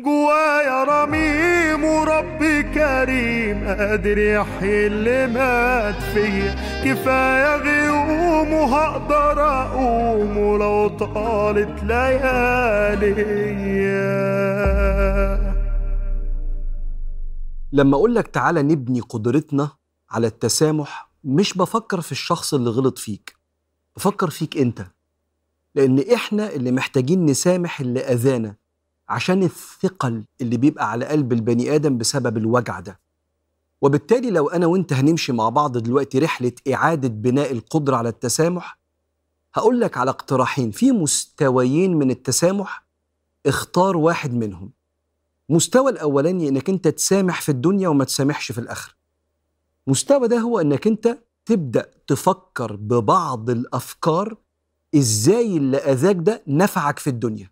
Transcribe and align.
جوايا 0.00 0.84
رميم 0.84 1.84
وربي 1.84 2.62
كريم 2.62 3.64
قادر 3.68 4.18
يحيي 4.18 4.86
اللي 4.86 5.26
مات 5.26 6.02
فيا 6.02 6.54
كفاية 6.84 7.56
غيوم 7.56 8.52
وهقدر 8.52 9.42
أقوم 9.42 10.36
ولو 10.38 10.88
طالت 10.88 11.82
ليالي. 11.82 13.14
لما 17.72 17.96
أقول 17.96 18.14
لك 18.14 18.28
تعالى 18.28 18.62
نبني 18.62 19.00
قدرتنا 19.00 19.70
على 20.10 20.26
التسامح 20.26 21.10
مش 21.24 21.54
بفكر 21.58 22.00
في 22.00 22.12
الشخص 22.12 22.54
اللي 22.54 22.70
غلط 22.70 22.98
فيك. 22.98 23.36
بفكر 23.96 24.30
فيك 24.30 24.56
أنت. 24.56 24.86
لأن 25.74 26.04
إحنا 26.14 26.52
اللي 26.52 26.72
محتاجين 26.72 27.26
نسامح 27.26 27.80
اللي 27.80 28.00
أذانا. 28.00 28.67
عشان 29.08 29.42
الثقل 29.42 30.24
اللي 30.40 30.56
بيبقى 30.56 30.90
على 30.90 31.04
قلب 31.06 31.32
البني 31.32 31.74
آدم 31.74 31.98
بسبب 31.98 32.36
الوجع 32.36 32.80
ده. 32.80 33.00
وبالتالي 33.82 34.30
لو 34.30 34.48
أنا 34.48 34.66
وأنت 34.66 34.92
هنمشي 34.92 35.32
مع 35.32 35.48
بعض 35.48 35.78
دلوقتي 35.78 36.18
رحلة 36.18 36.52
إعادة 36.74 37.08
بناء 37.08 37.52
القدرة 37.52 37.96
على 37.96 38.08
التسامح 38.08 38.78
هقول 39.54 39.80
لك 39.80 39.96
على 39.96 40.10
اقتراحين. 40.10 40.70
في 40.70 40.92
مستويين 40.92 41.96
من 41.96 42.10
التسامح 42.10 42.86
اختار 43.46 43.96
واحد 43.96 44.34
منهم. 44.34 44.70
مستوى 45.48 45.90
الأولاني 45.90 46.48
إنك 46.48 46.68
أنت 46.70 46.88
تسامح 46.88 47.40
في 47.40 47.48
الدنيا 47.48 47.88
وما 47.88 48.04
تسامحش 48.04 48.52
في 48.52 48.58
الآخرة 48.58 48.94
مستوى 49.86 50.28
ده 50.28 50.38
هو 50.38 50.60
إنك 50.60 50.86
أنت 50.86 51.18
تبدأ 51.46 51.90
تفكر 52.06 52.76
ببعض 52.76 53.50
الأفكار 53.50 54.36
إزاي 54.94 55.56
اللي 55.56 55.76
أذاك 55.76 56.16
ده 56.16 56.42
نفعك 56.46 56.98
في 56.98 57.10
الدنيا. 57.10 57.50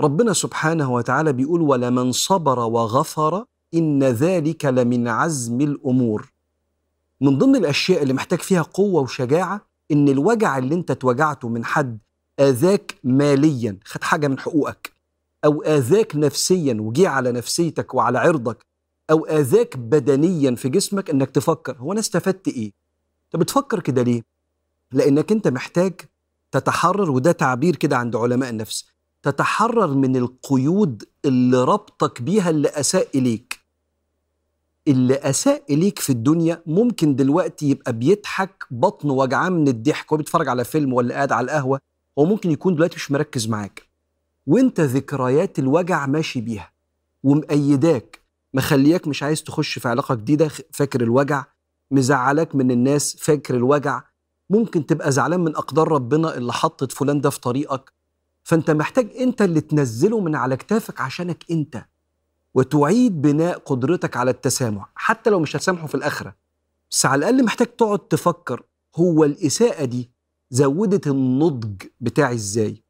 ربنا 0.00 0.32
سبحانه 0.32 0.92
وتعالى 0.92 1.32
بيقول 1.32 1.60
ولمن 1.60 2.12
صبر 2.12 2.58
وغفر 2.58 3.44
إن 3.74 4.04
ذلك 4.04 4.64
لمن 4.64 5.08
عزم 5.08 5.60
الأمور 5.60 6.32
من 7.20 7.38
ضمن 7.38 7.56
الأشياء 7.56 8.02
اللي 8.02 8.14
محتاج 8.14 8.38
فيها 8.38 8.62
قوة 8.62 9.02
وشجاعة 9.02 9.60
إن 9.92 10.08
الوجع 10.08 10.58
اللي 10.58 10.74
أنت 10.74 10.90
اتوجعته 10.90 11.48
من 11.48 11.64
حد 11.64 11.98
آذاك 12.40 12.94
ماليا 13.04 13.78
خد 13.84 14.02
حاجة 14.04 14.28
من 14.28 14.38
حقوقك 14.38 14.92
أو 15.44 15.62
آذاك 15.62 16.16
نفسيا 16.16 16.76
وجي 16.80 17.06
على 17.06 17.32
نفسيتك 17.32 17.94
وعلى 17.94 18.18
عرضك 18.18 18.66
أو 19.10 19.24
آذاك 19.26 19.76
بدنيا 19.76 20.54
في 20.54 20.68
جسمك 20.68 21.10
إنك 21.10 21.30
تفكر 21.30 21.76
هو 21.78 21.92
أنا 21.92 22.00
استفدت 22.00 22.48
إيه؟ 22.48 22.72
أنت 23.24 23.42
بتفكر 23.42 23.80
كده 23.80 24.02
ليه؟ 24.02 24.22
لأنك 24.92 25.32
أنت 25.32 25.48
محتاج 25.48 25.92
تتحرر 26.52 27.10
وده 27.10 27.32
تعبير 27.32 27.76
كده 27.76 27.96
عند 27.96 28.16
علماء 28.16 28.50
النفس 28.50 28.84
تتحرر 29.22 29.94
من 29.94 30.16
القيود 30.16 31.04
اللي 31.24 31.64
ربطك 31.64 32.22
بيها 32.22 32.50
اللي 32.50 32.68
أساء 32.68 33.08
إليك. 33.14 33.58
اللي 34.88 35.14
أساء 35.14 35.62
إليك 35.70 35.98
في 35.98 36.10
الدنيا 36.10 36.62
ممكن 36.66 37.16
دلوقتي 37.16 37.70
يبقى 37.70 37.92
بيضحك 37.92 38.64
بطنه 38.70 39.12
وجعان 39.12 39.52
من 39.52 39.68
الضحك 39.68 40.12
وهو 40.12 40.18
بيتفرج 40.18 40.48
على 40.48 40.64
فيلم 40.64 40.92
ولا 40.92 41.14
قاعد 41.14 41.32
على 41.32 41.44
القهوة 41.44 41.80
هو 42.18 42.24
ممكن 42.24 42.50
يكون 42.50 42.74
دلوقتي 42.74 42.96
مش 42.96 43.10
مركز 43.10 43.48
معاك. 43.48 43.82
وأنت 44.46 44.80
ذكريات 44.80 45.58
الوجع 45.58 46.06
ماشي 46.06 46.40
بيها 46.40 46.72
ومأيداك 47.22 48.20
مخلياك 48.54 49.08
مش 49.08 49.22
عايز 49.22 49.42
تخش 49.42 49.78
في 49.78 49.88
علاقة 49.88 50.14
جديدة 50.14 50.48
فاكر 50.72 51.00
الوجع 51.00 51.44
مزعلك 51.90 52.54
من 52.54 52.70
الناس 52.70 53.16
فاكر 53.16 53.54
الوجع. 53.56 54.02
ممكن 54.50 54.86
تبقى 54.86 55.12
زعلان 55.12 55.40
من 55.40 55.56
أقدار 55.56 55.88
ربنا 55.88 56.36
اللي 56.36 56.52
حطت 56.52 56.92
فلان 56.92 57.20
ده 57.20 57.30
في 57.30 57.40
طريقك. 57.40 57.92
فانت 58.48 58.70
محتاج 58.70 59.10
انت 59.20 59.42
اللي 59.42 59.60
تنزله 59.60 60.20
من 60.20 60.36
على 60.36 60.56
كتافك 60.56 61.00
عشانك 61.00 61.44
انت 61.50 61.84
وتعيد 62.54 63.22
بناء 63.22 63.58
قدرتك 63.58 64.16
على 64.16 64.30
التسامح 64.30 64.90
حتى 64.94 65.30
لو 65.30 65.40
مش 65.40 65.56
هتسامحه 65.56 65.86
في 65.86 65.94
الآخرة. 65.94 66.36
بس 66.90 67.06
على 67.06 67.18
الأقل 67.18 67.44
محتاج 67.44 67.66
تقعد 67.66 67.98
تفكر 67.98 68.62
هو 68.96 69.24
الإساءة 69.24 69.84
دي 69.84 70.10
زودت 70.50 71.06
النضج 71.06 71.82
بتاعي 72.00 72.34
إزاي؟ 72.34 72.82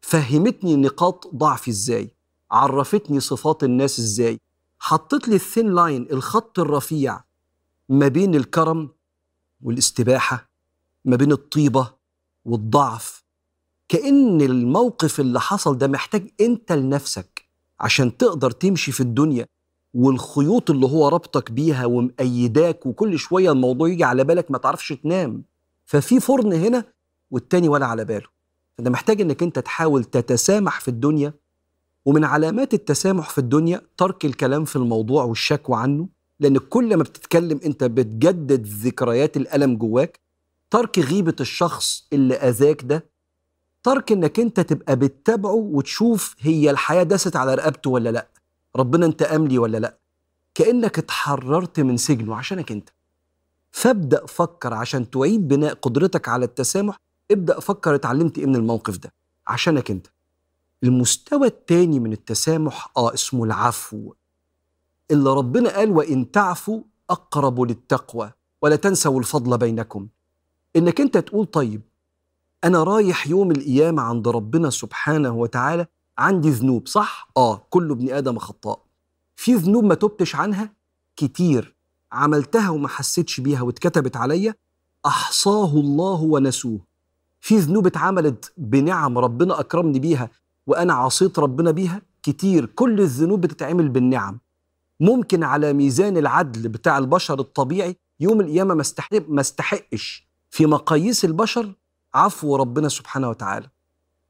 فهمتني 0.00 0.76
نقاط 0.76 1.34
ضعفي 1.34 1.70
إزاي؟ 1.70 2.14
عرفتني 2.50 3.20
صفات 3.20 3.64
الناس 3.64 3.98
إزاي؟ 3.98 4.40
حطت 4.78 5.28
لي 5.28 5.34
الثين 5.34 5.74
لاين 5.74 6.06
الخط 6.12 6.58
الرفيع 6.58 7.20
ما 7.88 8.08
بين 8.08 8.34
الكرم 8.34 8.88
والاستباحة 9.62 10.50
ما 11.04 11.16
بين 11.16 11.32
الطيبة 11.32 11.92
والضعف. 12.44 13.17
كأن 13.88 14.40
الموقف 14.40 15.20
اللي 15.20 15.40
حصل 15.40 15.78
ده 15.78 15.86
محتاج 15.86 16.30
أنت 16.40 16.72
لنفسك 16.72 17.48
عشان 17.80 18.16
تقدر 18.16 18.50
تمشي 18.50 18.92
في 18.92 19.00
الدنيا 19.00 19.46
والخيوط 19.94 20.70
اللي 20.70 20.86
هو 20.86 21.08
ربطك 21.08 21.50
بيها 21.50 21.86
ومأيداك 21.86 22.86
وكل 22.86 23.18
شوية 23.18 23.52
الموضوع 23.52 23.88
يجي 23.88 24.04
على 24.04 24.24
بالك 24.24 24.50
ما 24.50 24.58
تعرفش 24.58 24.92
تنام. 24.92 25.42
ففي 25.84 26.20
فرن 26.20 26.52
هنا 26.52 26.84
والتاني 27.30 27.68
ولا 27.68 27.86
على 27.86 28.04
باله. 28.04 28.26
فانت 28.78 28.88
محتاج 28.88 29.20
إنك 29.20 29.42
أنت 29.42 29.58
تحاول 29.58 30.04
تتسامح 30.04 30.80
في 30.80 30.88
الدنيا 30.88 31.34
ومن 32.04 32.24
علامات 32.24 32.74
التسامح 32.74 33.30
في 33.30 33.38
الدنيا 33.38 33.80
ترك 33.96 34.24
الكلام 34.24 34.64
في 34.64 34.76
الموضوع 34.76 35.24
والشكوى 35.24 35.76
عنه 35.76 36.08
لأن 36.40 36.58
كل 36.58 36.96
ما 36.96 37.02
بتتكلم 37.02 37.60
أنت 37.64 37.84
بتجدد 37.84 38.66
ذكريات 38.66 39.36
الألم 39.36 39.76
جواك 39.76 40.20
ترك 40.70 40.98
غيبة 40.98 41.36
الشخص 41.40 42.08
اللي 42.12 42.34
أذاك 42.34 42.82
ده 42.84 43.04
ترك 43.82 44.12
إنك 44.12 44.40
أنت 44.40 44.60
تبقى 44.60 44.96
بتتابعه 44.96 45.52
وتشوف 45.54 46.36
هي 46.40 46.70
الحياة 46.70 47.02
دست 47.02 47.36
على 47.36 47.54
رقبته 47.54 47.90
ولا 47.90 48.10
لأ 48.10 48.28
ربنا 48.76 49.06
انت 49.06 49.22
املي 49.22 49.58
ولا 49.58 49.78
لأ. 49.78 49.98
كأنك 50.54 50.98
اتحررت 50.98 51.80
من 51.80 51.96
سجنه 51.96 52.36
عشانك 52.36 52.72
أنت. 52.72 52.88
فابدأ 53.70 54.26
فكر 54.26 54.74
عشان 54.74 55.10
تعيد 55.10 55.48
بناء 55.48 55.74
قدرتك 55.74 56.28
على 56.28 56.44
التسامح 56.44 56.96
ابدأ 57.30 57.60
فكر 57.60 57.94
اتعلمت 57.94 58.38
إيه 58.38 58.46
من 58.46 58.56
الموقف 58.56 58.96
ده 58.96 59.12
عشانك 59.46 59.90
أنت. 59.90 60.06
المستوى 60.84 61.46
التاني 61.46 62.00
من 62.00 62.12
التسامح 62.12 62.90
آه 62.96 63.14
اسمه 63.14 63.44
العفو. 63.44 64.12
اللي 65.10 65.30
ربنا 65.30 65.76
قال 65.76 65.90
وإن 65.90 66.30
تعفوا 66.30 66.82
أقرب 67.10 67.60
للتقوى 67.60 68.32
ولا 68.62 68.76
تنسوا 68.76 69.18
الفضل 69.18 69.58
بينكم. 69.58 70.08
إنك 70.76 71.00
أنت 71.00 71.18
تقول 71.18 71.46
طيب 71.46 71.82
أنا 72.64 72.82
رايح 72.82 73.26
يوم 73.26 73.50
القيامة 73.50 74.02
عند 74.02 74.28
ربنا 74.28 74.70
سبحانه 74.70 75.30
وتعالى 75.30 75.86
عندي 76.18 76.50
ذنوب 76.50 76.86
صح؟ 76.88 77.28
آه 77.36 77.66
كل 77.70 77.90
ابن 77.90 78.10
آدم 78.10 78.38
خطاء. 78.38 78.80
في 79.36 79.54
ذنوب 79.54 79.84
ما 79.84 79.94
تبتش 79.94 80.36
عنها؟ 80.36 80.72
كتير. 81.16 81.76
عملتها 82.12 82.70
وما 82.70 82.88
حسيتش 82.88 83.40
بيها 83.40 83.62
واتكتبت 83.62 84.16
عليا؟ 84.16 84.54
أحصاه 85.06 85.70
الله 85.70 86.22
ونسوه. 86.22 86.78
في 87.40 87.58
ذنوب 87.58 87.86
اتعملت 87.86 88.52
بنعم 88.56 89.18
ربنا 89.18 89.60
أكرمني 89.60 89.98
بيها 89.98 90.30
وأنا 90.66 90.94
عصيت 90.94 91.38
ربنا 91.38 91.70
بيها؟ 91.70 92.02
كتير. 92.22 92.66
كل 92.66 93.00
الذنوب 93.00 93.40
بتتعمل 93.40 93.88
بالنعم. 93.88 94.38
ممكن 95.00 95.44
على 95.44 95.72
ميزان 95.72 96.16
العدل 96.16 96.68
بتاع 96.68 96.98
البشر 96.98 97.40
الطبيعي 97.40 97.96
يوم 98.20 98.40
القيامة 98.40 98.74
ما 98.74 98.84
ما 99.28 99.40
استحقش. 99.40 100.28
في 100.50 100.66
مقاييس 100.66 101.24
البشر 101.24 101.72
عفو 102.14 102.56
ربنا 102.56 102.88
سبحانه 102.88 103.28
وتعالى. 103.28 103.68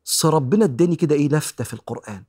بس 0.07 0.27
ربنا 0.27 0.65
اداني 0.65 0.97
كده 0.97 1.15
إيه؟ 1.15 1.29
لفتة 1.29 1.65
في 1.65 1.75
القرآن. 1.75 2.25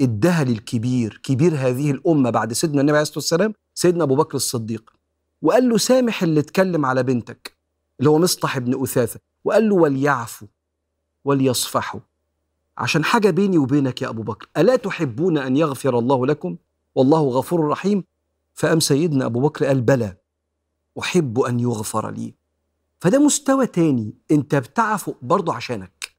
اداها 0.00 0.44
للكبير. 0.44 1.20
كبير 1.22 1.54
هذه 1.54 1.90
الأمة 1.90 2.30
بعد 2.30 2.52
سيدنا 2.52 2.80
النبي 2.80 2.96
عليه 2.96 3.02
الصلاة 3.02 3.18
والسلام 3.18 3.54
سيدنا 3.74 4.04
أبو 4.04 4.16
بكر 4.16 4.36
الصديق. 4.36 4.92
وقال 5.42 5.68
له 5.68 5.78
سامح 5.78 6.22
اللي 6.22 6.40
اتكلم 6.40 6.86
على 6.86 7.02
بنتك 7.02 7.56
اللي 7.98 8.10
هو 8.10 8.18
مصطح 8.18 8.58
بن 8.58 8.82
أثاثة. 8.82 9.20
وقال 9.44 9.68
له 9.68 9.74
وليعفوا 9.74 10.48
وليصفحوا. 11.24 12.00
عشان 12.78 13.04
حاجة 13.04 13.30
بيني 13.30 13.58
وبينك 13.58 14.02
يا 14.02 14.08
أبو 14.08 14.22
بكر 14.22 14.48
ألا 14.56 14.76
تحبون 14.76 15.38
أن 15.38 15.56
يغفر 15.56 15.98
الله 15.98 16.26
لكم؟ 16.26 16.56
والله 16.94 17.20
غفور 17.20 17.68
رحيم. 17.68 18.04
فقام 18.54 18.80
سيدنا 18.80 19.26
أبو 19.26 19.40
بكر 19.40 19.64
قال 19.64 19.80
بلى 19.80 20.16
أحب 20.98 21.40
أن 21.40 21.60
يغفر 21.60 22.10
لي. 22.10 22.34
فده 23.04 23.18
مستوى 23.18 23.66
تاني 23.66 24.14
انت 24.30 24.54
بتعفو 24.54 25.14
برضه 25.22 25.54
عشانك 25.54 26.14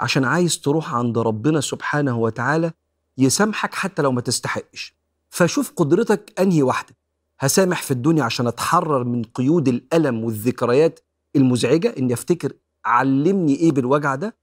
عشان 0.00 0.24
عايز 0.24 0.60
تروح 0.60 0.94
عند 0.94 1.18
ربنا 1.18 1.60
سبحانه 1.60 2.18
وتعالى 2.18 2.72
يسامحك 3.18 3.74
حتى 3.74 4.02
لو 4.02 4.12
ما 4.12 4.20
تستحقش. 4.20 4.94
فشوف 5.30 5.72
قدرتك 5.76 6.40
أنهي 6.40 6.62
واحدة 6.62 6.96
هسامح 7.40 7.82
في 7.82 7.90
الدنيا 7.90 8.22
عشان 8.24 8.46
أتحرر 8.46 9.04
من 9.04 9.22
قيود 9.22 9.68
الألم 9.68 10.24
والذكريات 10.24 11.00
المزعجة 11.36 11.94
إني 11.98 12.14
أفتكر 12.14 12.52
علمني 12.84 13.54
إيه 13.56 13.72
بالوجع 13.72 14.14
ده 14.14 14.36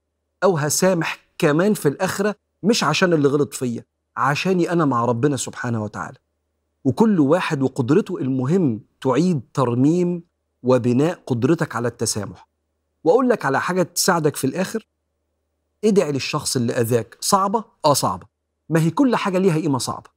أو 0.44 0.56
هسامح 0.56 1.18
كمان 1.38 1.74
في 1.74 1.88
الآخرة 1.88 2.34
مش 2.62 2.84
عشان 2.84 3.12
اللي 3.12 3.28
غلط 3.28 3.54
فيا 3.54 3.84
عشاني 4.16 4.72
أنا 4.72 4.84
مع 4.84 5.04
ربنا 5.04 5.36
سبحانه 5.36 5.84
وتعالى. 5.84 6.18
وكل 6.84 7.20
واحد 7.20 7.62
وقدرته 7.62 8.18
المهم 8.18 8.80
تعيد 9.00 9.40
ترميم 9.54 10.22
وبناء 10.64 11.22
قدرتك 11.26 11.76
على 11.76 11.88
التسامح. 11.88 12.48
وأقول 13.04 13.28
لك 13.28 13.44
على 13.44 13.60
حاجة 13.60 13.82
تساعدك 13.82 14.36
في 14.36 14.46
الآخر 14.46 14.86
ادعي 15.84 16.12
للشخص 16.12 16.56
اللي 16.56 16.72
أذاك 16.72 17.16
صعبة؟ 17.20 17.64
آه 17.84 17.94
صعبة. 17.94 18.26
ما 18.68 18.80
هي 18.80 18.90
كل 18.90 19.16
حاجة 19.16 19.38
ليها 19.38 19.54
قيمة 19.54 19.78
صعبة. 19.78 20.10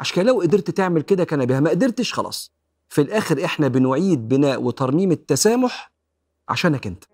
عشان 0.00 0.26
لو 0.26 0.40
قدرت 0.40 0.70
تعمل 0.70 1.02
كده 1.02 1.24
كان 1.24 1.44
بها. 1.44 1.60
ما 1.60 1.70
قدرتش 1.70 2.12
خلاص. 2.12 2.52
في 2.88 3.00
الآخر 3.00 3.44
إحنا 3.44 3.68
بنعيد 3.68 4.28
بناء 4.28 4.62
وترميم 4.62 5.12
التسامح 5.12 5.92
عشانك 6.48 6.86
أنت. 6.86 7.04